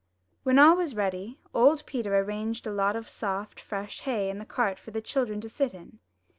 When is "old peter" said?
1.53-2.17